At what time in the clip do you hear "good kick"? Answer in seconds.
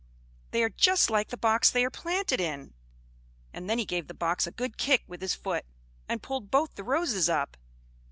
4.51-5.03